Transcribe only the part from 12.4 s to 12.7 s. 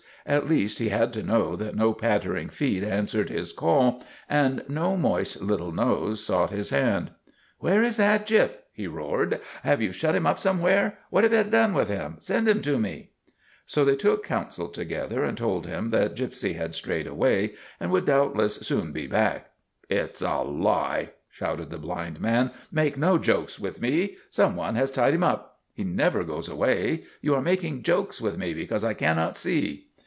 him